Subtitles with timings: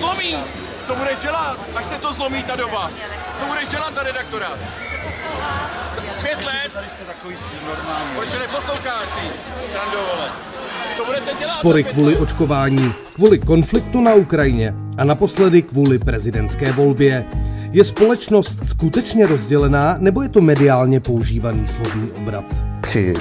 [0.00, 0.34] zlomí.
[0.84, 2.90] Co budeš dělat, až se to zlomí ta doba?
[3.38, 4.50] Co budeš dělat za redaktora?
[6.22, 6.72] Pět let?
[8.16, 9.26] Proč to neposloucháš ty,
[9.70, 10.28] Srando, vole?
[10.96, 11.58] Co budete dělat?
[11.58, 17.24] Spory kvůli očkování, kvůli konfliktu na Ukrajině a naposledy kvůli prezidentské volbě.
[17.72, 22.44] Je společnost skutečně rozdělená, nebo je to mediálně používaný slovní obrat?
[22.80, 23.14] Při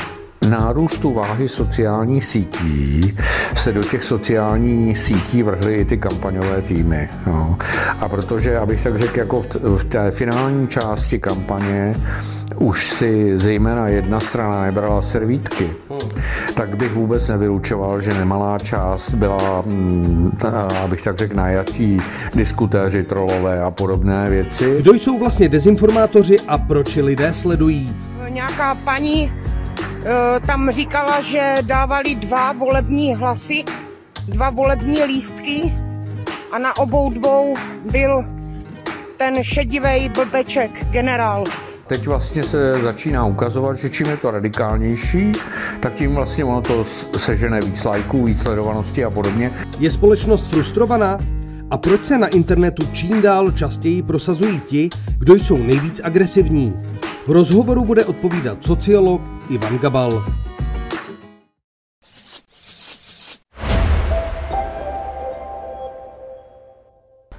[0.47, 3.17] nárůstu váhy sociálních sítí
[3.55, 7.09] se do těch sociálních sítí vrhly i ty kampaňové týmy.
[7.27, 7.57] No.
[7.99, 11.95] A protože, abych tak řekl, jako v té finální části kampaně
[12.55, 15.69] už si zejména jedna strana nebrala servítky,
[16.55, 20.37] tak bych vůbec nevylučoval, že nemalá část byla, mm,
[20.83, 21.97] abych tak řekl, najatí
[22.35, 24.77] diskutéři, trolové a podobné věci.
[24.79, 27.95] Kdo jsou vlastně dezinformátoři a proč lidé sledují?
[28.29, 29.31] Nějaká paní
[30.45, 33.63] tam říkala, že dávali dva volební hlasy,
[34.27, 35.73] dva volební lístky
[36.51, 37.55] a na obou dvou
[37.91, 38.25] byl
[39.17, 41.43] ten šedivý blbeček, generál.
[41.87, 45.31] Teď vlastně se začíná ukazovat, že čím je to radikálnější,
[45.79, 46.85] tak tím vlastně ono to
[47.17, 49.51] sežene víc lajků, víc sledovanosti a podobně.
[49.79, 51.17] Je společnost frustrovaná?
[51.71, 56.73] A proč se na internetu čím dál častěji prosazují ti, kdo jsou nejvíc agresivní?
[57.27, 60.25] V rozhovoru bude odpovídat sociolog Ivan Gabal.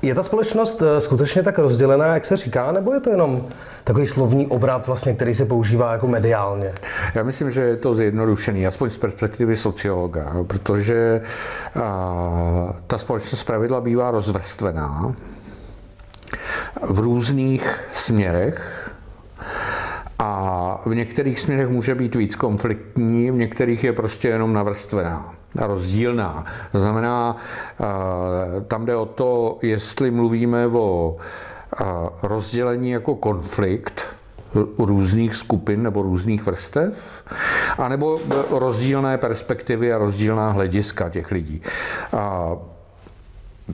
[0.03, 3.49] Je ta společnost eh, skutečně tak rozdělená, jak se říká, nebo je to jenom
[3.85, 6.73] takový slovní obrat, vlastně, který se používá jako mediálně?
[7.15, 11.21] Já myslím, že je to zjednodušený, aspoň z perspektivy sociologa, protože
[11.83, 15.15] a, ta společnost pravidla bývá rozvrstvená
[16.83, 18.80] v různých směrech
[20.87, 26.45] v některých směrech může být víc konfliktní, v některých je prostě jenom navrstvená a rozdílná.
[26.73, 27.37] To znamená,
[28.69, 31.17] tam jde o to, jestli mluvíme o
[32.23, 34.07] rozdělení jako konflikt,
[34.79, 37.25] různých skupin nebo různých vrstev,
[37.79, 38.19] anebo
[38.51, 41.63] rozdílné perspektivy a rozdílná hlediska těch lidí.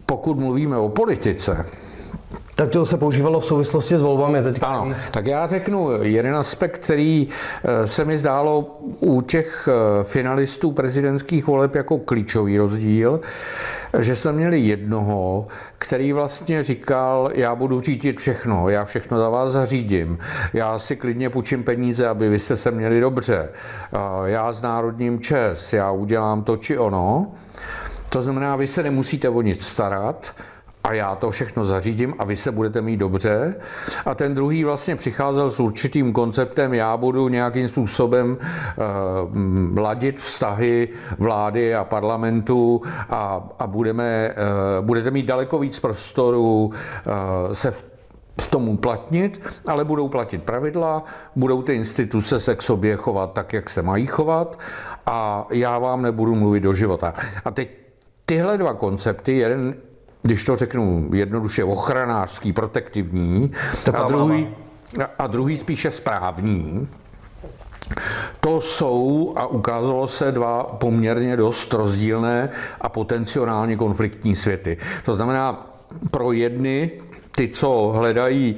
[0.06, 1.66] Pokud mluvíme o politice,
[2.56, 4.58] tak to se používalo v souvislosti s volbami teď.
[4.62, 7.28] Ano, tak já řeknu jeden aspekt, který
[7.64, 13.20] eh, se mi zdálo u těch eh, finalistů prezidentských voleb jako klíčový rozdíl,
[13.98, 15.44] že jsme měli jednoho,
[15.78, 20.18] který vlastně říkal, já budu řídit všechno, já všechno za vás zařídím,
[20.52, 23.48] já si klidně půjčím peníze, aby vy jste se měli dobře,
[24.24, 27.26] já s národním čes, já udělám to či ono.
[28.08, 30.34] To znamená, vy se nemusíte o nic starat,
[30.86, 33.54] a já to všechno zařídím a vy se budete mít dobře.
[34.06, 40.88] A ten druhý vlastně přicházel s určitým konceptem, já budu nějakým způsobem uh, ladit vztahy
[41.18, 44.34] vlády a parlamentu a, a budeme,
[44.80, 46.72] uh, budete mít daleko víc prostoru uh,
[47.52, 47.74] se
[48.40, 51.04] v tom uplatnit, ale budou platit pravidla,
[51.36, 54.58] budou ty instituce se k sobě chovat tak, jak se mají chovat
[55.06, 57.14] a já vám nebudu mluvit do života.
[57.44, 57.68] A teď
[58.26, 59.74] tyhle dva koncepty, jeden
[60.26, 63.52] když to řeknu jednoduše, ochranářský, protektivní,
[63.94, 64.48] a druhý,
[65.18, 66.88] a druhý spíše správní,
[68.40, 72.50] to jsou, a ukázalo se, dva poměrně dost rozdílné
[72.80, 74.78] a potenciálně konfliktní světy.
[75.04, 75.66] To znamená,
[76.10, 76.90] pro jedny,
[77.30, 78.56] ty, co hledají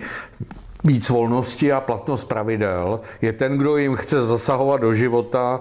[0.85, 5.61] víc volnosti a platnost pravidel, je ten, kdo jim chce zasahovat do života,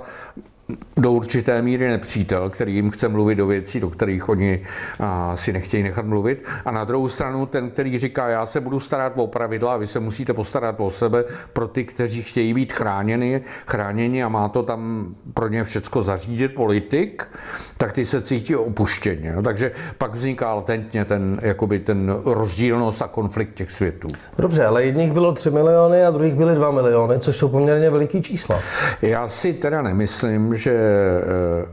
[0.97, 4.63] do určité míry nepřítel, který jim chce mluvit do věcí, do kterých oni
[5.00, 6.44] a, si nechtějí nechat mluvit.
[6.66, 9.88] A na druhou stranu ten, který říká, já se budu starat o pravidla a vy
[9.88, 11.23] se musíte postarat o sebe
[11.53, 16.47] pro ty, kteří chtějí být chráněni, chráněni a má to tam pro ně všecko zařídit
[16.47, 17.23] politik,
[17.78, 19.34] tak ty se cítí opuštěně.
[19.35, 24.07] No, takže pak vzniká latentně ten, jakoby ten rozdílnost a konflikt těch světů.
[24.38, 28.22] Dobře, ale jedních bylo 3 miliony a druhých byly 2 miliony, což jsou poměrně veliký
[28.22, 28.59] čísla.
[29.01, 31.23] Já si teda nemyslím, že eh,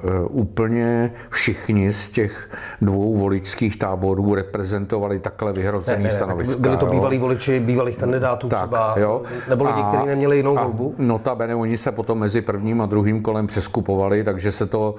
[0.04, 2.48] eh, úplně všichni z těch
[2.80, 6.60] dvou voličských táborů reprezentovali takhle vyhrocený ne, ne, stanoviska.
[6.60, 9.22] Byli to bývalí voliči bývalých kandidátů tak, třeba, jo.
[9.48, 10.94] nebo lidi, kteří neměli jinou volbu?
[10.98, 14.94] Notabene, oni se potom mezi prvním a druhým kolem přeskupovali, takže se to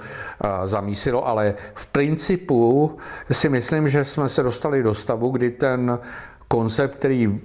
[0.65, 2.91] zamísilo, ale v principu
[3.31, 5.99] si myslím, že jsme se dostali do stavu, kdy ten
[6.47, 7.39] koncept, který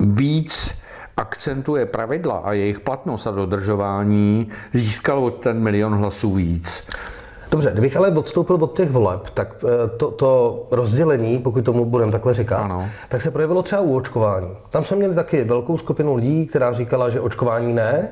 [0.00, 0.85] víc
[1.16, 6.88] akcentuje pravidla a jejich platnost a dodržování, získal od ten milion hlasů víc.
[7.50, 12.12] Dobře, kdybych ale odstoupil od těch voleb, tak eh, to, to rozdělení, pokud tomu budeme
[12.12, 12.88] takhle říkat, ano.
[13.08, 14.48] tak se projevilo třeba u očkování.
[14.70, 18.08] Tam jsme měli taky velkou skupinu lidí, která říkala, že očkování ne,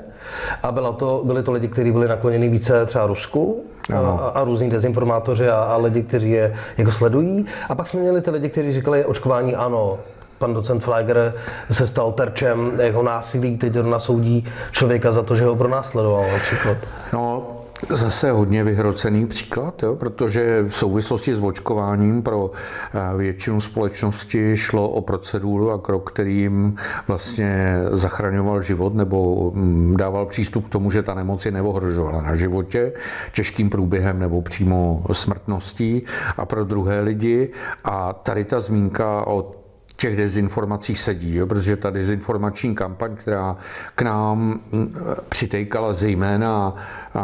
[0.62, 3.64] a byla to, byli to lidi, kteří byli nakloněni více třeba Rusku,
[3.94, 7.46] a, a různí dezinformátoři a, a lidi, kteří je jako sledují.
[7.68, 9.98] A pak jsme měli ty lidi, kteří říkali, očkování ano,
[10.44, 11.32] pan docent Fleiger
[11.70, 16.76] se stal terčem jeho násilí, teď na soudí člověka za to, že ho pronásledoval například.
[17.12, 17.55] No,
[17.91, 22.50] Zase hodně vyhrocený příklad, jo, protože v souvislosti s očkováním pro
[22.94, 26.76] eh, většinu společnosti šlo o proceduru a krok, kterým
[27.08, 32.35] vlastně zachraňoval život nebo mm, dával přístup k tomu, že ta nemoc je neohrožovala na
[32.35, 32.93] životě
[33.32, 36.02] těžkým průběhem nebo přímo smrtností
[36.37, 37.50] a pro druhé lidi.
[37.85, 39.63] A tady ta zmínka o
[40.04, 41.46] těch dezinformacích sedí, jo?
[41.46, 43.56] protože ta dezinformační kampaň, která
[43.94, 44.94] k nám mm,
[45.28, 46.76] přitejkala zejména
[47.14, 47.20] a,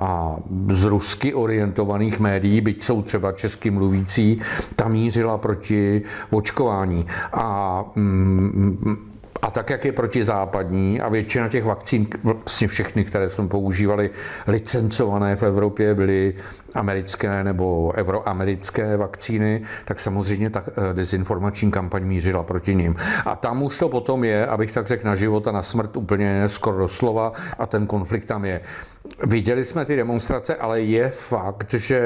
[0.00, 0.36] a
[0.72, 4.40] z rusky orientovaných médií, byť jsou třeba česky mluvící,
[4.76, 7.06] ta mířila proti očkování.
[7.32, 8.96] A mm,
[9.42, 14.10] a tak, jak je protizápadní a většina těch vakcín, vlastně všechny, které jsme používali,
[14.46, 16.34] licencované v Evropě, byly
[16.74, 22.96] americké nebo euroamerické vakcíny, tak samozřejmě ta eh, dezinformační kampaň mířila proti ním.
[23.26, 26.48] A tam už to potom je, abych tak řekl, na život a na smrt úplně
[26.48, 28.60] skoro doslova a ten konflikt tam je.
[29.26, 32.02] Viděli jsme ty demonstrace, ale je fakt, že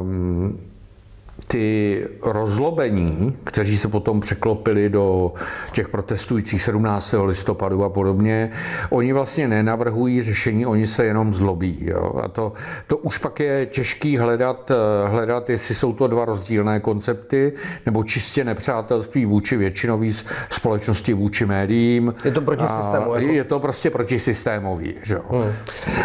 [0.00, 0.71] um,
[1.46, 5.32] ty rozlobení, kteří se potom překlopili do
[5.72, 7.14] těch protestujících 17.
[7.24, 8.50] listopadu a podobně,
[8.90, 11.78] oni vlastně nenavrhují řešení, oni se jenom zlobí.
[11.80, 12.12] Jo?
[12.22, 12.52] A to,
[12.86, 14.72] to už pak je těžký hledat,
[15.06, 17.52] hledat, jestli jsou to dva rozdílné koncepty,
[17.86, 20.06] nebo čistě nepřátelství vůči většinové
[20.50, 22.14] společnosti, vůči médiím.
[22.24, 23.22] Je to protisystémové.
[23.22, 23.34] Jako...
[23.34, 24.94] Je to prostě protisystémový.
[25.02, 25.18] Že?
[25.30, 25.52] Hmm.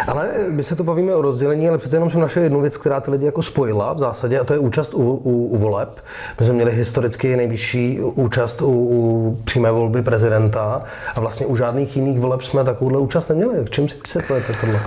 [0.06, 3.00] Ale my se to bavíme o rozdělení, ale přece jenom jsem našel jednu věc, která
[3.00, 6.00] ty lidi jako spojila v zásadě, a to je účast u, u, u voleb.
[6.40, 10.82] My jsme měli historicky nejvyšší účast u, u přímé volby prezidenta
[11.14, 13.64] a vlastně u žádných jiných voleb jsme takovouhle účast neměli.
[13.64, 14.80] K čím si vysvětlujete tohle?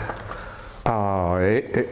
[0.86, 1.11] A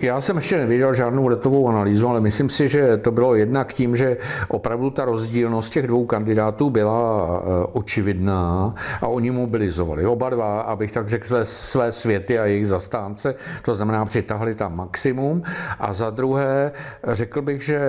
[0.01, 3.95] já jsem ještě neviděl žádnou letovou analýzu, ale myslím si, že to bylo jednak tím,
[3.95, 10.61] že opravdu ta rozdílnost těch dvou kandidátů byla e, očividná a oni mobilizovali oba dva,
[10.61, 15.43] abych tak řekl, své, světy a jejich zastánce, to znamená přitahli tam maximum.
[15.79, 16.71] A za druhé
[17.07, 17.79] řekl bych, že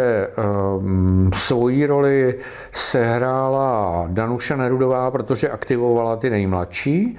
[0.78, 2.34] um, svoji roli
[2.72, 7.18] sehrála Danuša Nerudová, protože aktivovala ty nejmladší.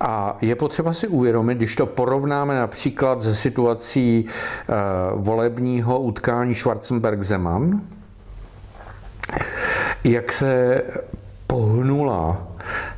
[0.00, 4.74] A je potřeba si uvědomit, když to porovnáme například například ze situací eh,
[5.14, 7.80] volebního utkání Schwarzenberg-Zeman,
[10.04, 10.82] jak se
[11.46, 12.42] pohnula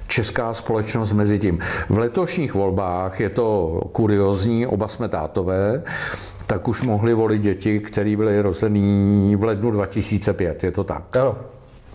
[0.09, 1.59] česká společnost mezi tím.
[1.89, 5.83] V letošních volbách je to kuriozní, oba jsme tátové,
[6.47, 11.17] tak už mohli volit děti, které byly rozený v lednu 2005, je to tak?
[11.17, 11.37] Ano.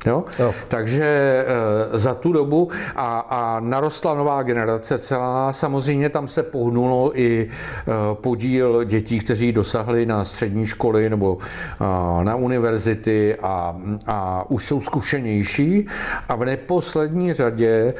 [0.05, 0.23] Jo?
[0.39, 0.53] Jo.
[0.67, 1.45] Takže e,
[1.97, 5.53] za tu dobu a, a narostla nová generace celá.
[5.53, 12.23] Samozřejmě tam se pohnulo i e, podíl dětí, kteří dosahli na střední školy nebo e,
[12.23, 13.75] na univerzity a,
[14.07, 15.87] a už jsou zkušenější.
[16.29, 17.93] A v neposlední řadě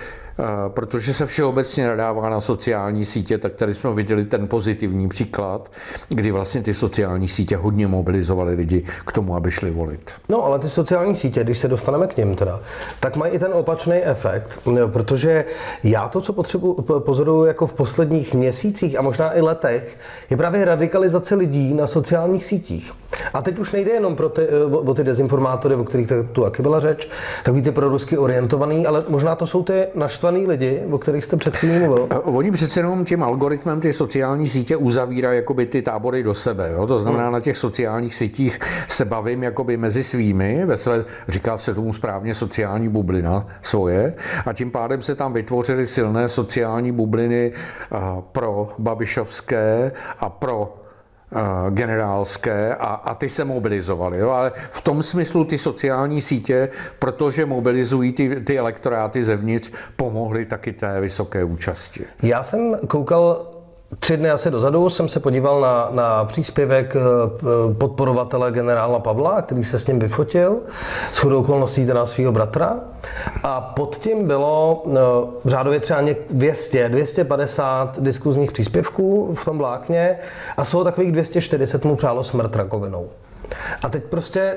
[0.67, 5.71] protože se všeobecně nadává na sociální sítě, tak tady jsme viděli ten pozitivní příklad,
[6.09, 10.11] kdy vlastně ty sociální sítě hodně mobilizovaly lidi k tomu, aby šli volit.
[10.29, 12.59] No, ale ty sociální sítě, když se dostaneme k ním teda,
[12.99, 14.59] tak mají i ten opačný efekt,
[14.93, 15.45] protože
[15.83, 19.97] já to, co potřebuji, pozoruju jako v posledních měsících a možná i letech,
[20.29, 22.91] je právě radikalizace lidí na sociálních sítích.
[23.33, 26.79] A teď už nejde jenom pro ty, o ty dezinformátory, o kterých tu taky byla
[26.79, 27.09] řeč,
[27.43, 29.87] takový ty prorusky orientovaný, ale možná to jsou ty
[30.21, 32.07] naštvaný lidi, o kterých jste před chvílí mluvil.
[32.23, 36.71] Oni přece jenom tím algoritmem ty sociální sítě uzavírají jakoby ty tábory do sebe.
[36.73, 36.87] Jo?
[36.87, 37.33] To znamená, hmm.
[37.33, 42.33] na těch sociálních sítích se bavím jakoby mezi svými, ve své, říká se tomu správně
[42.33, 44.13] sociální bublina svoje,
[44.45, 47.53] a tím pádem se tam vytvořily silné sociální bubliny
[48.31, 50.80] pro babišovské a pro Eh,
[51.69, 54.17] generálské a, a ty se mobilizovaly.
[54.17, 54.29] Jo?
[54.29, 56.69] Ale v tom smyslu ty sociální sítě,
[56.99, 62.05] protože mobilizují ty, ty elektoráty zevnitř, pomohly taky té vysoké účasti.
[62.23, 63.60] Já jsem koukal
[63.99, 69.63] Tři dny asi dozadu jsem se podíval na, na příspěvek eh, podporovatele generála Pavla, který
[69.63, 70.57] se s ním vyfotil,
[71.13, 72.75] s chodou okolností teda svého bratra.
[73.43, 80.17] A pod tím bylo v eh, řádově třeba 200, 250 diskuzních příspěvků v tom vlákně
[80.57, 83.09] a z toho takových 240 mu přálo smrt rakovinou.
[83.83, 84.55] A teď prostě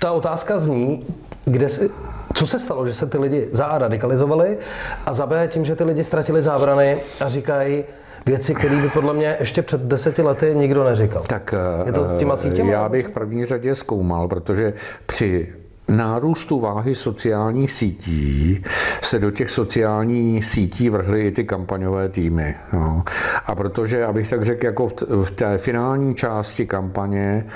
[0.00, 1.00] ta otázka zní,
[1.44, 1.90] kde si,
[2.34, 4.58] co se stalo, že se ty lidi za A radikalizovali
[5.06, 7.84] a za B tím, že ty lidi ztratili zábrany a říkají,
[8.26, 11.22] věci, které by podle mě ještě před deseti lety nikdo neříkal.
[11.26, 11.54] Tak
[11.86, 12.70] Je to těma sítěma?
[12.70, 14.72] já bych v první řadě zkoumal, protože
[15.06, 15.48] při
[15.90, 18.62] nárůstu váhy sociálních sítí
[19.02, 22.54] se do těch sociálních sítí vrhly i ty kampaňové týmy.
[22.72, 23.02] No.
[23.46, 24.88] A protože, abych tak řekl, jako
[25.24, 27.46] v té finální části kampaně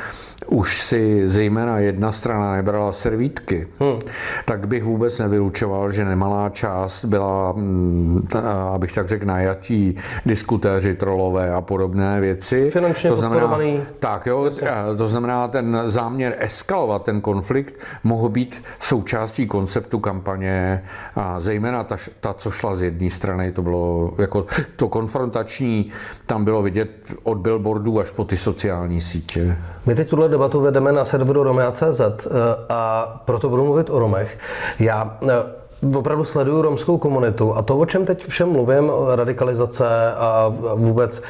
[0.46, 3.98] už si zejména jedna strana nebrala servítky, hmm.
[4.44, 8.28] tak bych vůbec nevylučoval, že nemalá část byla, mm,
[8.74, 12.70] abych tak řekl, najatí diskutéři, trolové a podobné věci.
[12.70, 13.58] Finančně to znamená.
[13.98, 14.50] Tak jo,
[14.98, 17.74] to znamená ten záměr eskalovat ten konflikt
[18.04, 20.84] mohl být součástí konceptu kampaně
[21.16, 25.90] a zejména ta, ta co šla z jedné strany, to bylo jako to konfrontační,
[26.26, 26.90] tam bylo vidět
[27.22, 29.56] od billboardů až po ty sociální sítě.
[29.86, 32.30] My teď tuhle debatu vedeme na serveru Romea.cz eh,
[32.68, 34.38] a proto budu mluvit o Romech.
[34.78, 35.64] Já eh,
[35.94, 41.22] opravdu sleduju romskou komunitu a to, o čem teď všem mluvím, radikalizace a vůbec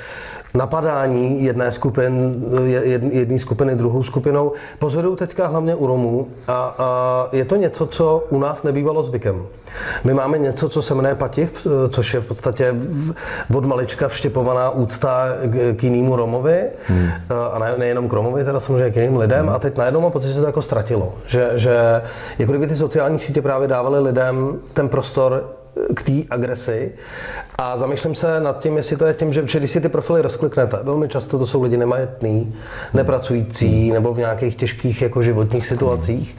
[0.56, 2.44] napadání jedné skupin,
[3.12, 8.26] jedné skupiny druhou skupinou, pozoruju teďka hlavně u Romů a, a je to něco, co
[8.30, 9.46] u nás nebývalo zvykem.
[10.04, 12.74] My máme něco, co se jmenuje pativ, což je v podstatě
[13.54, 15.26] od malička vštěpovaná úcta
[15.76, 17.10] k jinému Romovi hmm.
[17.52, 19.54] a ne, nejenom k Romovi, teda samozřejmě k jiným lidem hmm.
[19.54, 21.14] a teď najednou mám pocit, že se to jako ztratilo.
[21.26, 22.02] Že, že
[22.38, 25.50] jako kdyby ty sociální sítě právě dávaly lidem ten prostor
[25.94, 26.92] k té agresi
[27.58, 30.22] a zamýšlím se nad tím, jestli to je tím, že, že když si ty profily
[30.22, 32.56] rozkliknete, velmi často to jsou lidi nemajetní,
[32.94, 36.36] nepracující nebo v nějakých těžkých jako životních situacích.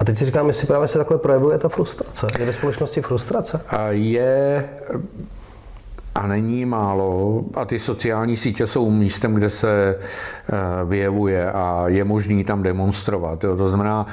[0.00, 2.26] A teď si říkám, jestli právě se takhle projevuje ta frustrace.
[2.38, 3.60] Je ve společnosti frustrace?
[3.68, 4.68] A je
[6.14, 7.44] a není málo.
[7.54, 13.38] A ty sociální sítě jsou místem, kde se eh, vyjevuje a je možný tam demonstrovat.
[13.38, 14.06] To znamená,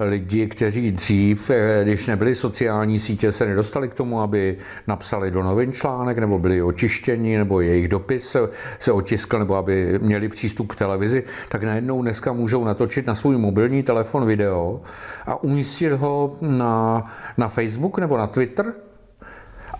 [0.00, 5.30] eh, lidi, kteří dřív, eh, když nebyly sociální sítě, se nedostali k tomu, aby napsali
[5.30, 8.38] do novin článek, nebo byli očištěni, nebo jejich dopis se,
[8.78, 13.36] se otiskl, nebo aby měli přístup k televizi, tak najednou dneska můžou natočit na svůj
[13.38, 14.80] mobilní telefon video
[15.26, 17.04] a umístit ho na,
[17.38, 18.72] na Facebook nebo na Twitter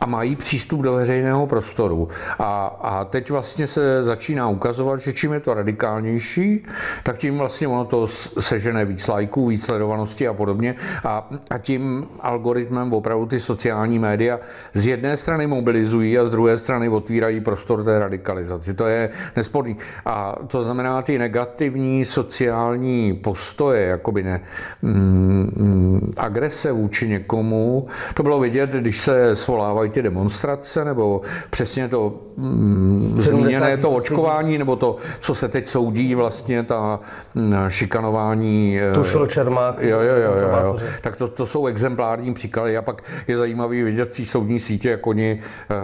[0.01, 2.09] a mají přístup do veřejného prostoru.
[2.39, 6.65] A, a teď vlastně se začíná ukazovat, že čím je to radikálnější,
[7.03, 8.07] tak tím vlastně ono to
[8.41, 10.75] sežene víc lajků, víc sledovanosti a podobně.
[11.05, 14.41] A, a tím algoritmem opravdu ty sociální média
[14.75, 18.75] z jedné strany mobilizují a z druhé strany otvírají prostor té radikalizaci.
[18.75, 19.77] To je nesporný.
[20.07, 24.41] A to znamená ty negativní sociální postoje, jakoby ne,
[24.83, 31.21] mm, mm agrese vůči někomu, to bylo vidět, když se svolávají ty demonstrace, nebo
[31.51, 37.01] přesně to mm, zmíněné to očkování, nebo to, co se teď soudí, vlastně ta
[37.35, 38.81] mm, šikanování.
[38.81, 39.83] Eh, Tušil Čermák.
[39.83, 40.77] Jo, jo, jo, jo, jo.
[41.01, 45.07] Tak to, to jsou exemplární příklady a pak je zajímavý vidět v soudní sítě, jak
[45.07, 45.75] oni eh,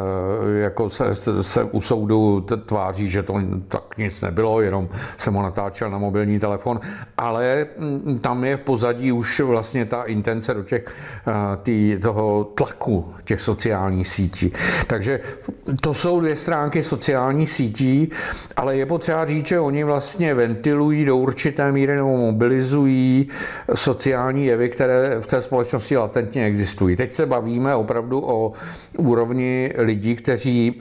[0.60, 3.34] jako se, se u soudu tváří, že to
[3.68, 6.80] tak nic nebylo, jenom jsem ho natáčel na mobilní telefon,
[7.16, 11.32] ale mm, tam je v pozadí už vlastně ta intence do těch eh,
[11.62, 14.52] tý, toho tlaku těch sociálních sociálních sítí.
[14.86, 15.20] Takže
[15.80, 18.10] to jsou dvě stránky sociálních sítí,
[18.56, 23.28] ale je potřeba říct, že oni vlastně ventilují do určité míry nebo mobilizují
[23.74, 26.96] sociální jevy, které v té společnosti latentně existují.
[26.96, 28.52] Teď se bavíme opravdu o
[28.98, 30.80] úrovni lidí, kteří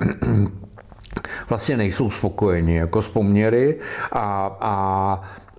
[1.49, 3.75] vlastně nejsou spokojeni jako s poměry
[4.11, 4.75] a, a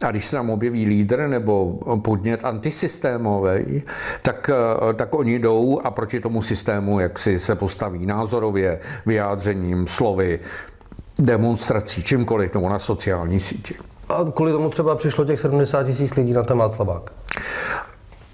[0.02, 3.82] a když se tam objeví lídr nebo podnět antisystémový,
[4.22, 4.50] tak,
[4.90, 10.40] eh, tak oni jdou a proti tomu systému jak si se postaví názorově, vyjádřením, slovy,
[11.18, 13.74] demonstrací, čímkoliv, nebo na sociální síti.
[14.08, 17.10] A kvůli tomu třeba přišlo těch 70 tisíc lidí na téma Slavák.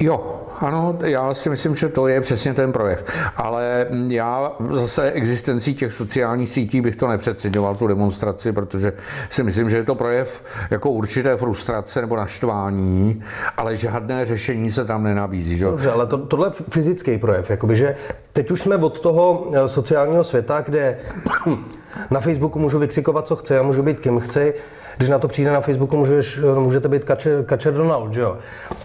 [0.02, 3.04] Jo, ano, já si myslím, že to je přesně ten projev.
[3.37, 8.92] Ale já zase existencí těch sociálních sítí bych to nepřeceňoval, tu demonstraci, protože
[9.30, 13.25] si myslím, že je to projev jako určité frustrace nebo naštvání,
[13.56, 15.56] ale žádné řešení se tam nenabízí.
[15.56, 15.64] Že?
[15.64, 17.50] Dobře, ale to, tohle je fyzický projev.
[17.50, 17.97] Jakoby, že
[18.32, 20.99] teď už jsme od toho eh, sociálního světa, kde
[22.11, 24.54] na Facebooku můžu vykřikovat, co chci, a můžu být kým chci,
[25.02, 28.38] když na to přijde na Facebooku, můžeš, můžete být kačer, kačer Donald, že jo?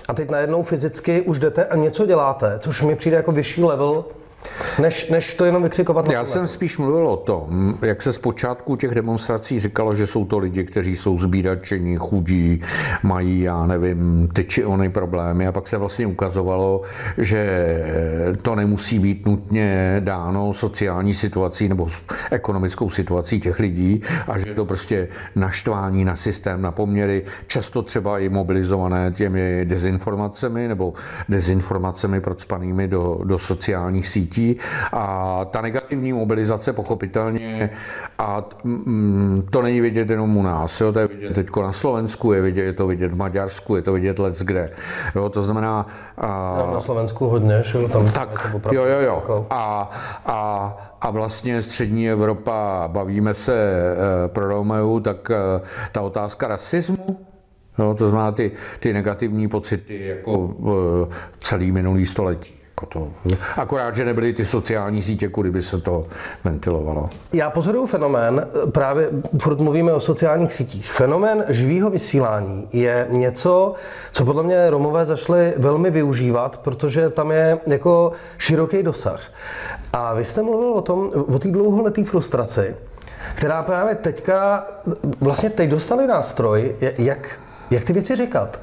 [0.08, 4.06] A teď najednou fyzicky už jdete a něco děláte, což mi přijde jako vyšší level
[4.80, 6.10] než, než to jenom vykřikovat.
[6.10, 10.38] Já jsem spíš mluvil o tom, jak se zpočátku těch demonstrací říkalo, že jsou to
[10.38, 12.62] lidi, kteří jsou zbíračení, chudí,
[13.04, 16.82] mají, já nevím, ty či ony problémy a pak se vlastně ukazovalo,
[17.18, 17.68] že
[18.42, 21.88] to nemusí být nutně dáno sociální situací nebo
[22.32, 27.82] ekonomickou situací těch lidí a že je to prostě naštvání na systém, na poměry, často
[27.82, 30.94] třeba i mobilizované těmi dezinformacemi nebo
[31.30, 34.58] dezinformacemi procpanými do, do sociálních sítí sítí
[34.92, 37.70] a ta negativní mobilizace pochopitelně
[38.20, 42.34] a mm, to není vidět jenom u nás, jo, to je vidět teď na Slovensku,
[42.34, 44.70] je, vidět, je to vidět v Maďarsku, je to vidět let kde.
[45.16, 45.88] Jo, to znamená...
[46.18, 46.28] A,
[46.74, 49.16] na Slovensku hodně, že tam tak, jo, jo, jo.
[49.16, 49.90] Jako- a,
[50.26, 50.38] a,
[51.02, 55.36] a vlastně střední Evropa, bavíme se e, pro Romeu, tak e,
[55.92, 57.18] ta otázka rasismu,
[57.78, 60.56] No, to znamená ty, ty negativní pocity jako
[61.12, 62.57] e, celý minulý století.
[62.82, 63.12] Jako to.
[63.56, 66.06] Akorát, že nebyly ty sociální sítě, kudy by se to
[66.44, 67.10] ventilovalo.
[67.34, 69.10] Já pozoruju fenomén, právě
[69.42, 70.92] furt mluvíme o sociálních sítích.
[70.92, 73.74] Fenomén živého vysílání je něco,
[74.12, 79.22] co podle mě Romové zašli velmi využívat, protože tam je jako široký dosah.
[79.94, 82.76] A vy jste mluvil o tom, o té dlouholeté frustraci,
[83.36, 84.68] která právě teďka,
[85.22, 87.40] vlastně teď dostali nástroj, jak
[87.72, 88.60] jak ty věci říkat.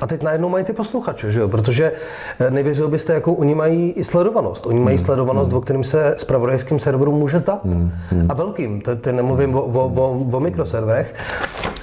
[0.00, 1.48] A teď najednou mají ty posluchače, že jo?
[1.48, 1.92] Protože
[2.38, 4.66] eh, nevěřil byste, jakou oni mají i sledovanost.
[4.66, 5.04] Oni mají hmm.
[5.04, 5.58] sledovanost, hmm.
[5.58, 7.64] o kterým se s pravodajským serverům může zdát.
[7.64, 7.92] Hmm.
[8.10, 8.30] Hmm.
[8.30, 11.14] A velkým, teď nemluvím o, o, o, o mikroserverech.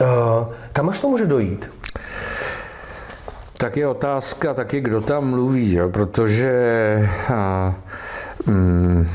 [0.02, 0.08] Uh,
[0.74, 1.70] kam až to může dojít?
[3.58, 5.88] Tak je otázka taky, kdo tam mluví, že?
[5.88, 6.52] protože
[7.30, 7.74] uh,
[8.48, 9.08] Hmm,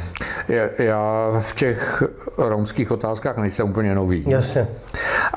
[0.79, 2.03] já v těch
[2.39, 4.25] romských otázkách nejsem úplně nový.
[4.27, 4.69] Jasně.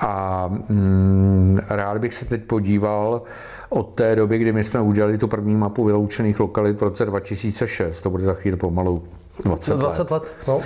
[0.01, 3.21] A mm, rád bych se teď podíval
[3.69, 8.01] od té doby, kdy my jsme udělali tu první mapu vyloučených lokalit v roce 2006,
[8.01, 9.03] to bude za chvíli pomalu
[9.45, 10.21] 20, 20 let.
[10.21, 10.59] let no.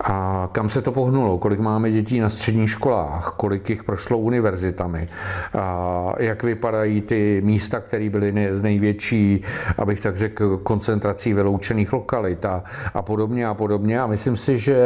[0.00, 1.38] A kam se to pohnulo?
[1.38, 3.34] Kolik máme dětí na středních školách?
[3.36, 5.08] Kolik jich prošlo univerzitami?
[5.54, 9.44] A jak vypadají ty místa, které byly největší,
[9.78, 12.64] abych tak řekl, koncentrací vyloučených lokalit a,
[12.94, 14.00] a podobně a podobně.
[14.00, 14.76] A myslím si, že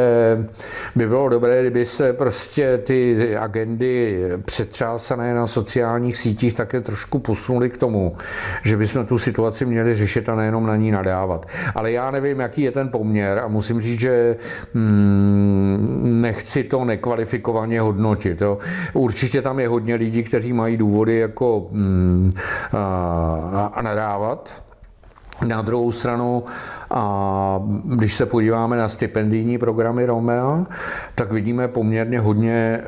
[0.95, 7.69] by bylo dobré, kdyby se prostě ty agendy přetřásané na sociálních sítích také trošku posunuly
[7.69, 8.17] k tomu,
[8.63, 11.45] že bychom tu situaci měli řešit a nejenom na ní nadávat.
[11.75, 14.35] Ale já nevím, jaký je ten poměr a musím říct, že
[14.73, 15.02] hmm, Mm,
[16.03, 18.41] nechci to nekvalifikovaně hodnotit.
[18.41, 18.57] Jo.
[18.93, 22.33] Určitě tam je hodně lidí, kteří mají důvody jako mm,
[22.73, 24.63] a, a nadávat.
[25.47, 26.43] Na druhou stranu
[26.91, 30.65] a když se podíváme na stipendijní programy Romea,
[31.15, 32.79] tak vidíme poměrně hodně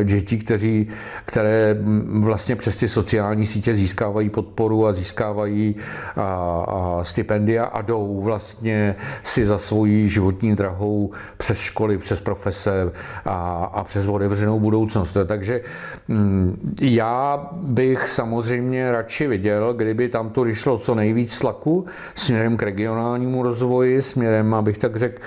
[0.00, 0.88] eh, dětí, kteří,
[1.24, 1.76] které
[2.20, 5.76] vlastně přes ty sociální sítě získávají podporu a získávají
[6.16, 6.22] a,
[6.68, 12.92] a stipendia a jdou vlastně si za svojí životní drahou přes školy, přes profese
[13.24, 15.16] a, a přes otevřenou budoucnost.
[15.26, 15.60] Takže
[16.08, 22.62] mm, já bych samozřejmě radši viděl, kdyby tam to vyšlo co nejvíc tlaku směrem k
[22.62, 25.22] regionálním regionálnímu rozvoji, směrem, abych tak řekl,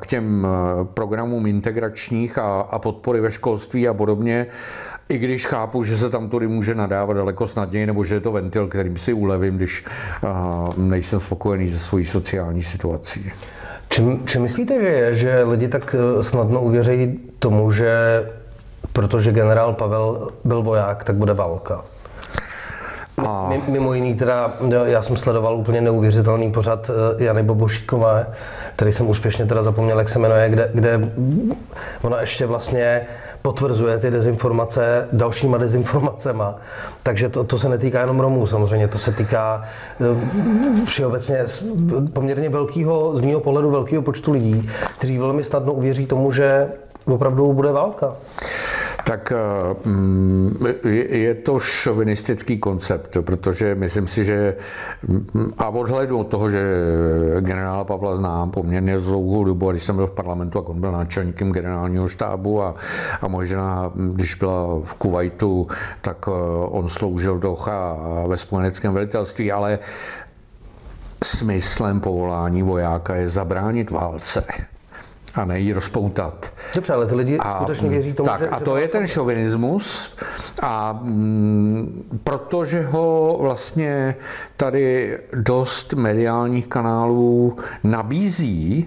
[0.00, 0.46] k těm
[0.94, 4.46] programům integračních a, a podpory ve školství a podobně.
[5.08, 8.32] I když chápu, že se tam tudy může nadávat daleko snadněji, nebo že je to
[8.32, 9.84] ventil, kterým si ulevím, když
[10.76, 13.32] nejsem spokojený se svojí sociální situací.
[14.24, 17.90] Čím myslíte, že je, že lidi tak e, snadno uvěří tomu, že
[18.92, 21.84] protože generál Pavel byl voják, tak bude válka?
[23.26, 23.52] A...
[23.70, 24.52] Mimo jiný teda,
[24.84, 28.26] já jsem sledoval úplně neuvěřitelný pořad eh, Jany Bobošíkové,
[28.76, 31.00] který jsem úspěšně teda zapomněl, jak se jmenuje, kde, kde
[32.02, 33.06] ona ještě vlastně
[33.42, 36.54] potvrzuje ty dezinformace dalšíma dezinformacema.
[37.02, 39.62] Takže to, to se netýká jenom Romů samozřejmě, to se týká
[40.00, 41.44] eh, všeobecně
[42.12, 46.68] poměrně velkého, z mého pohledu velkého počtu lidí, kteří velmi snadno uvěří tomu, že
[47.06, 48.14] opravdu bude válka
[49.08, 49.40] tak eh,
[49.88, 50.52] mm,
[51.08, 54.56] je to šovinistický koncept, protože myslím si, že
[55.08, 56.60] mm, a odhledu od toho, že
[57.40, 60.92] generála Pavla znám poměrně dlouhou dobu, a když jsem byl v parlamentu, a on byl
[60.92, 62.74] náčelníkem generálního štábu a,
[63.22, 65.66] a možná, když byla v Kuwaitu,
[66.00, 66.30] tak eh,
[66.68, 67.56] on sloužil do
[68.28, 69.78] ve spojeneckém velitelství, ale
[71.24, 74.44] smyslem povolání vojáka je zabránit válce
[75.34, 76.52] a ne ji rozpoutat.
[76.74, 78.48] Dobře, ale ty lidi a, skutečně věří tomu, tak, že...
[78.48, 80.16] A to je ten šovinismus
[80.62, 84.14] a mm, protože ho vlastně
[84.56, 88.86] tady dost mediálních kanálů nabízí,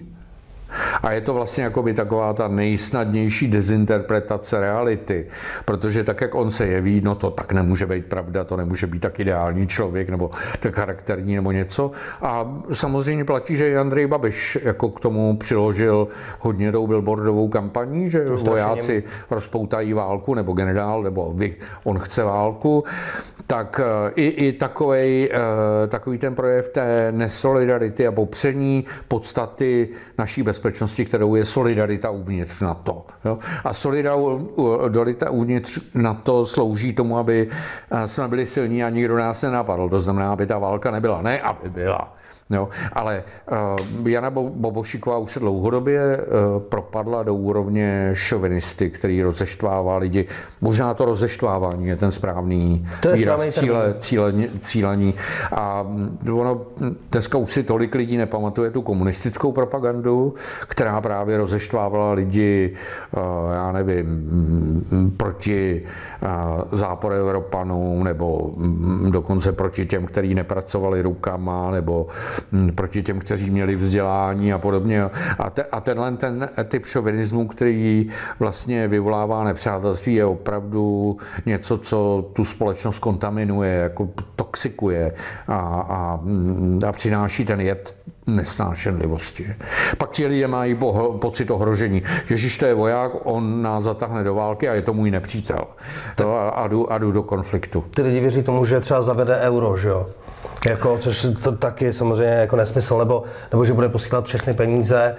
[1.04, 5.28] a je to vlastně jako by taková ta nejsnadnější dezinterpretace reality,
[5.66, 9.00] protože tak, jak on se jeví, no to tak nemůže být pravda, to nemůže být
[9.00, 11.92] tak ideální člověk, nebo tak charakterní, nebo něco.
[12.22, 16.08] A samozřejmě platí, že Andrej Babiš jako k tomu přiložil
[16.40, 22.84] hodně tou billboardovou kampaní, že vojáci rozpoutají válku, nebo generál, nebo vy, on chce válku,
[23.48, 30.44] tak eh, i, i takovej, eh, takový ten projev té nesolidarity a popření podstaty naší
[30.44, 33.06] bezpečnosti bezpečnosti, kterou je solidarita uvnitř NATO.
[33.26, 33.38] Jo?
[33.64, 37.50] A solidarita uvnitř NATO slouží tomu, aby
[38.06, 39.90] jsme byli silní a nikdo nás nenapadl.
[39.90, 41.22] To znamená, aby ta válka nebyla.
[41.22, 42.14] Ne, aby byla.
[42.52, 42.70] Jo?
[42.94, 43.24] Ale
[44.02, 50.28] uh, Jana Bobošíková už se dlouhodobě uh, propadla do úrovně šovinisty, který rozeštvává lidi.
[50.62, 55.14] Možná to rozeštvávání je ten správný to je výraz cíle, cíle, cílení.
[55.52, 55.88] A
[56.34, 56.62] ono
[57.12, 60.34] dneska už si tolik lidí nepamatuje tu komunistickou propagandu,
[60.68, 62.76] která právě rozeštvávala lidi,
[63.18, 63.22] uh,
[63.54, 64.06] já nevím,
[65.18, 65.82] proti
[66.22, 72.08] uh, zápor Evropanům, nebo um, dokonce proti těm, kteří nepracovali rukama, nebo
[72.76, 75.04] proti těm, kteří měli vzdělání a podobně.
[75.40, 78.08] A, te, a tenhle ten typ šovinismu, který
[78.40, 85.14] vlastně vyvolává nepřátelství, je opravdu něco, co tu společnost kontaminuje, jako toxikuje
[85.48, 86.20] a, a,
[86.88, 87.96] a přináší ten jed
[88.28, 89.56] nesnášenlivosti.
[89.98, 90.78] Pak ti lidé mají
[91.20, 92.04] pocit ohrožení.
[92.30, 95.68] Ježíš to je voják, on nás zatáhne do války a je to můj nepřítel.
[96.16, 97.86] To a, a, jdu, a jdu do konfliktu.
[97.96, 100.08] Ty lidi věří tomu, že třeba zavede euro, že jo?
[100.70, 105.16] Jako, což to taky samozřejmě jako nesmysl, nebo, nebo že bude posílat všechny peníze e,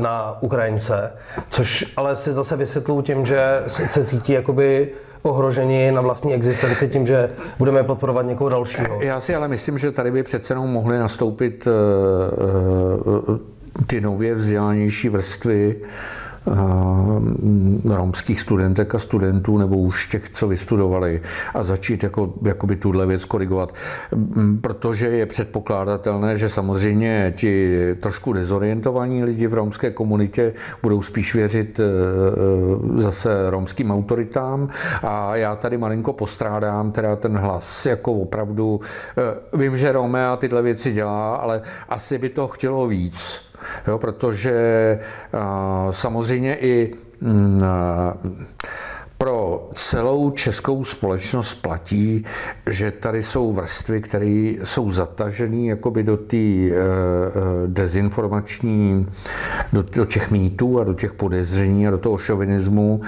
[0.00, 1.12] na Ukrajince,
[1.48, 4.88] což ale si zase vysvětluju tím, že se, cítí jakoby
[5.22, 9.02] ohroženi na vlastní existenci tím, že budeme podporovat někoho dalšího.
[9.02, 13.38] Já si ale myslím, že tady by přece jenom mohly nastoupit uh, uh,
[13.86, 16.19] ty nově vzdělanější vrstvy, Eh,
[17.84, 21.22] romských studentek a studentů nebo už těch, co vystudovali
[21.54, 23.74] a začít jako, jakoby tuhle věc korigovat,
[24.14, 31.34] mm, protože je předpokládatelné, že samozřejmě ti trošku dezorientovaní lidi v romské komunitě budou spíš
[31.34, 31.84] věřit eh,
[32.98, 34.68] eh, zase romským autoritám.
[35.02, 38.80] A já tady malinko postrádám teda ten hlas jako opravdu,
[39.52, 43.49] vím, že Romea tyhle věci dělá, ale asi by to chtělo víc
[43.88, 44.54] jo, protože
[45.90, 47.62] samozřejmě i mm,
[49.20, 52.24] pro celou českou společnost platí,
[52.70, 56.72] že tady jsou vrstvy, které jsou zatažené jakoby do té e,
[57.66, 59.06] dezinformační,
[59.72, 63.00] do, do těch mýtů a do těch podezření a do toho šovinismu.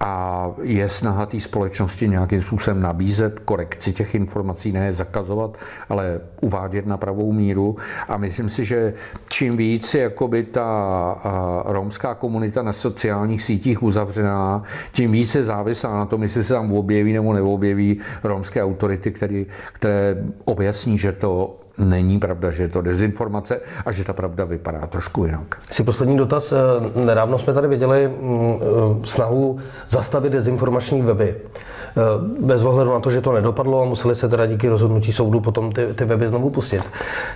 [0.00, 5.56] A je snaha té společnosti nějakým způsobem nabízet korekci těch informací, ne zakazovat,
[5.88, 7.76] ale uvádět na pravou míru.
[8.08, 8.94] A myslím si, že
[9.28, 16.06] čím víc je jakoby ta romská komunita na sociálních sítích uzavřená, tím více závislá na
[16.06, 22.18] tom, jestli se tam objeví nebo neobjeví romské autority, které, které objasní, že to není
[22.18, 25.56] pravda, že je to dezinformace a že ta pravda vypadá trošku jinak.
[25.70, 26.52] Si poslední dotaz.
[26.52, 26.56] Eh,
[27.04, 31.36] nedávno jsme tady viděli mm, eh, snahu zastavit dezinformační weby.
[31.36, 32.00] Eh,
[32.40, 35.72] bez ohledu na to, že to nedopadlo a museli se teda díky rozhodnutí soudu potom
[35.72, 36.82] ty, ty weby znovu pustit.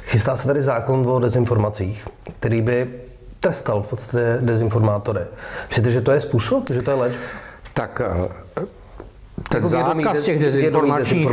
[0.05, 2.05] Chystá se tady zákon o dezinformacích,
[2.41, 2.89] který by
[3.41, 5.21] trestal v podstatě dezinformátory.
[5.69, 7.44] Myslíte, že to je způsob, že to je léčba?
[7.75, 8.01] Tak
[9.61, 11.29] ten zákaz těch dezinformačních,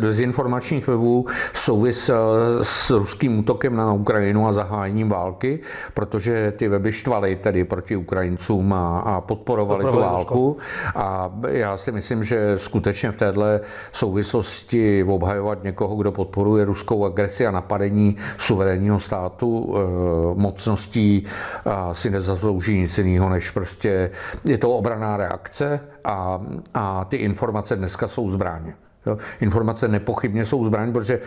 [0.00, 5.60] dezinformačních webů souvisel s ruským útokem na Ukrajinu a zahájením války,
[5.94, 10.56] protože ty weby štvaly tedy proti Ukrajincům a, a podporovali tu válku.
[10.94, 13.60] A já si myslím, že skutečně v téhle
[13.92, 21.26] souvislosti obhajovat někoho, kdo podporuje ruskou agresi a napadení suverénního státu e, mocností
[21.64, 24.10] a si nezaslouží nic jiného, než prostě
[24.44, 26.40] je to obraná reakce a,
[26.74, 28.72] a ty informace dneska jsou zbraň.
[29.06, 29.18] Jo?
[29.40, 31.20] Informace nepochybně jsou zbraň, protože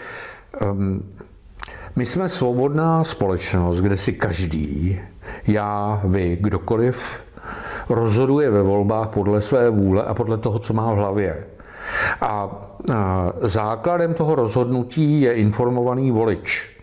[0.62, 1.04] um,
[1.96, 5.00] my jsme svobodná společnost, kde si každý,
[5.48, 7.26] já, vy, kdokoliv,
[7.90, 11.46] rozhoduje ve volbách podle své vůle a podle toho, co má v hlavě.
[12.22, 12.50] A,
[12.94, 16.76] a základem toho rozhodnutí je informovaný volič.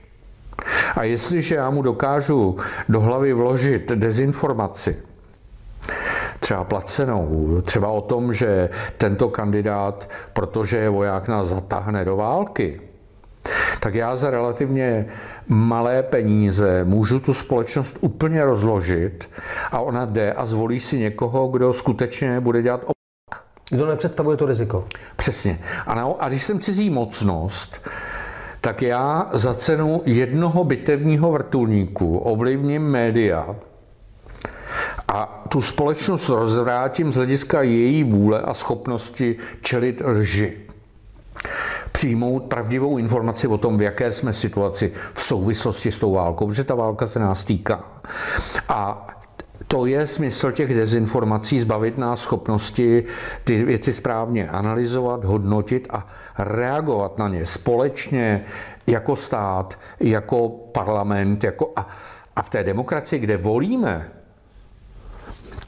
[0.97, 2.57] A jestliže já mu dokážu
[2.89, 5.03] do hlavy vložit dezinformaci,
[6.43, 12.81] třeba placenou, třeba o tom, že tento kandidát, protože je voják, nás zatáhne do války,
[13.81, 15.07] tak já za relativně
[15.49, 19.31] malé peníze můžu tu společnost úplně rozložit
[19.73, 23.45] a ona jde a zvolí si někoho, kdo skutečně bude dělat opak.
[23.71, 24.85] Kdo nepředstavuje to riziko.
[25.17, 25.59] Přesně.
[25.87, 27.89] A, na, a když jsem cizí mocnost,
[28.61, 33.57] tak já za cenu jednoho bitevního vrtulníku ovlivním média,
[35.13, 40.57] a tu společnost rozvrátím z hlediska její vůle a schopnosti čelit lži.
[41.93, 46.65] Přijmout pravdivou informaci o tom, v jaké jsme situaci v souvislosti s tou válkou, protože
[46.65, 47.85] ta válka se nás týká.
[48.69, 49.07] A
[49.69, 53.05] to je smysl těch dezinformací, zbavit nás schopnosti
[53.45, 56.07] ty věci správně analyzovat, hodnotit a
[56.39, 58.45] reagovat na ně společně
[58.87, 61.89] jako stát, jako parlament, jako a,
[62.37, 64.05] a v té demokracii, kde volíme,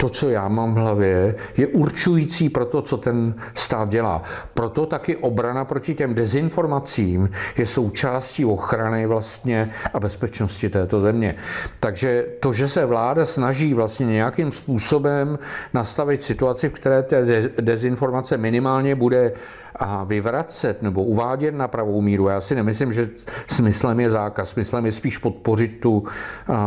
[0.05, 4.23] to, co já mám v hlavě, je určující pro to, co ten stát dělá.
[4.55, 11.35] Proto taky obrana proti těm dezinformacím je součástí ochrany vlastně a bezpečnosti této země.
[11.81, 15.39] Takže to, že se vláda snaží vlastně nějakým způsobem
[15.75, 17.25] nastavit situaci, v které té
[17.61, 19.33] dezinformace minimálně bude
[19.77, 22.29] a vyvracet nebo uvádět na pravou míru.
[22.29, 23.09] Já si nemyslím, že
[23.47, 24.51] smyslem je zákaz.
[24.51, 26.05] Smyslem je spíš podpořit tu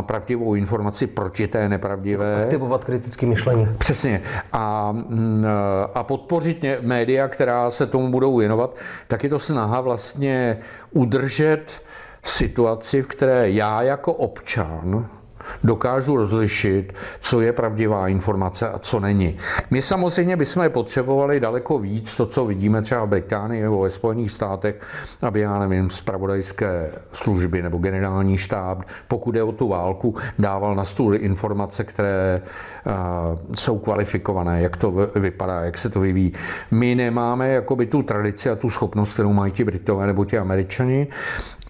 [0.02, 2.44] pravdivou informaci proti té nepravdivé.
[2.44, 3.68] Aktivovat kritické myšlení.
[3.78, 4.22] Přesně.
[4.54, 5.46] A, mm,
[5.94, 8.76] a podpořit média, která se tomu budou věnovat,
[9.08, 10.58] tak je to snaha vlastně
[10.92, 11.82] udržet
[12.24, 15.10] situaci, v které já jako občan
[15.64, 19.38] dokážu rozlišit, co je pravdivá informace a co není.
[19.72, 24.32] My samozřejmě bychom potřebovali daleko víc to, co vidíme třeba v Británii nebo ve Spojených
[24.32, 24.82] státech,
[25.22, 30.86] aby, já nevím, zpravodajské služby nebo generální štáb, pokud je o tu válku, dával na
[30.86, 32.42] stůl informace, které
[32.86, 32.94] uh,
[33.56, 36.34] jsou kvalifikované, jak to vypadá, jak se to vyvíjí.
[36.72, 41.08] My nemáme jakoby tu tradici a tu schopnost, kterou mají ti Britové nebo ti Američani,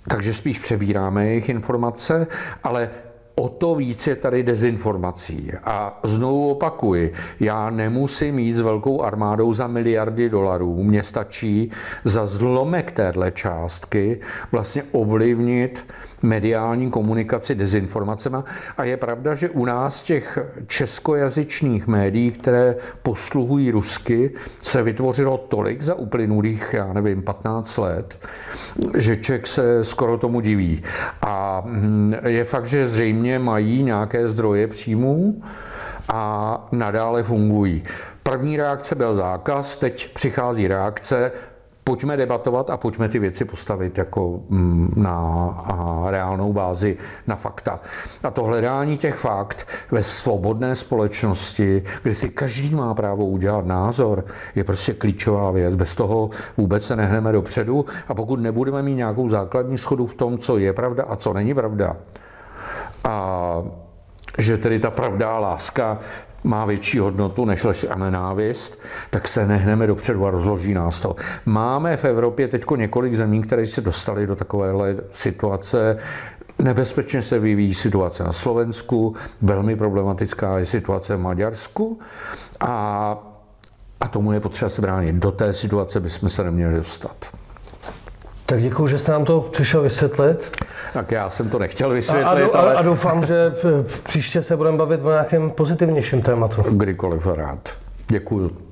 [0.07, 2.27] takže spíš přebíráme jejich informace,
[2.63, 2.89] ale
[3.39, 5.51] o to víc je tady dezinformací.
[5.63, 10.83] A znovu opakuji, já nemusím jít s velkou armádou za miliardy dolarů.
[10.83, 11.71] Mně stačí
[12.03, 14.19] za zlomek téhle částky
[14.51, 15.85] vlastně ovlivnit
[16.21, 18.37] mediální komunikaci dezinformacemi.
[18.77, 25.81] A je pravda, že u nás těch českojazyčných médií, které posluhují rusky, se vytvořilo tolik
[25.81, 28.19] za uplynulých, já nevím, 15 let,
[28.97, 30.83] že Ček se skoro tomu diví.
[31.21, 35.41] A hm, je fakt, že zřejmě mají nějaké zdroje příjmů,
[36.13, 37.83] a nadále fungují.
[38.23, 41.31] První reakce byl zákaz, teď přichází reakce,
[41.83, 47.79] pojďme debatovat a pojďme ty věci postavit jako mm, na reálnou bázi, na fakta.
[48.23, 54.25] A to hledání těch fakt ve svobodné společnosti, kde si každý má právo udělat názor,
[54.55, 55.75] je prostě klíčová věc.
[55.75, 60.37] Bez toho vůbec se nehneme dopředu a pokud nebudeme mít nějakou základní schodu v tom,
[60.37, 61.95] co je pravda a co není pravda,
[63.03, 63.63] a
[64.37, 65.99] že tedy ta pravda a láska
[66.43, 71.15] má větší hodnotu než lež a nenávist, tak se nehneme dopředu a rozloží nás to.
[71.45, 75.97] Máme v Evropě teď několik zemí, které se dostaly do takovéhle situace,
[76.61, 81.99] Nebezpečně se vyvíjí situace na Slovensku, velmi problematická je situace v Maďarsku
[82.59, 83.17] a,
[83.99, 85.15] a tomu je potřeba se bránit.
[85.15, 87.25] Do té situace bychom se neměli dostat.
[88.49, 90.57] Tak děkuji, že jste nám to přišel vysvětlit.
[90.93, 92.73] Tak já jsem to nechtěl vysvětlit, a, a, ale...
[92.73, 93.53] a doufám, že
[94.03, 96.61] příště se budeme bavit o nějakém pozitivnějším tématu.
[96.61, 97.69] Kdykoliv rád.
[98.07, 98.66] Děkuji.